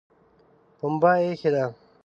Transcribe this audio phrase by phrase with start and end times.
[0.79, 1.65] پمبه ایښې ده